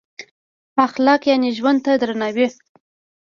اخلاق 0.85 1.21
یعنې 1.29 1.49
ژوند 1.57 1.79
ته 1.85 1.91
درناوی. 2.01 2.47